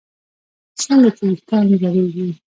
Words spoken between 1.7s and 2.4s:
زړېږي